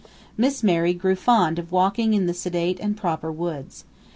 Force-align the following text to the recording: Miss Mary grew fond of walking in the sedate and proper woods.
Miss 0.35 0.63
Mary 0.63 0.95
grew 0.95 1.15
fond 1.15 1.59
of 1.59 1.71
walking 1.71 2.15
in 2.15 2.25
the 2.25 2.33
sedate 2.33 2.79
and 2.79 2.97
proper 2.97 3.31
woods. 3.31 3.85